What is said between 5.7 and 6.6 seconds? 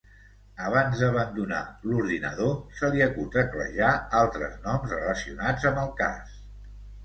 amb el cas.